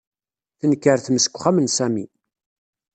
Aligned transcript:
Tenker 0.59 0.97
tmes 1.01 1.25
deg 1.27 1.33
uxxam 1.35 1.57
n 1.61 1.67
Sami. 1.77 2.05